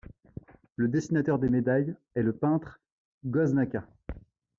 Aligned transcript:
Le 0.77 0.87
dessinateur 0.87 1.37
des 1.37 1.47
médailles 1.49 1.93
est 2.15 2.23
le 2.23 2.33
peintre 2.33 2.79
Goznaka. 3.27 3.85